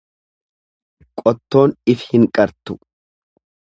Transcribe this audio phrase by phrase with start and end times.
[1.21, 2.83] Qottoon if hin qartu.